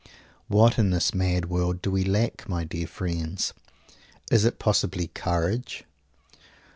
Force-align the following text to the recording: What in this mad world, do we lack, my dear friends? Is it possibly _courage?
What 0.47 0.79
in 0.79 0.89
this 0.89 1.13
mad 1.13 1.47
world, 1.47 1.83
do 1.83 1.91
we 1.91 2.03
lack, 2.03 2.49
my 2.49 2.63
dear 2.63 2.87
friends? 2.87 3.53
Is 4.31 4.43
it 4.45 4.57
possibly 4.57 5.09
_courage? 5.09 5.83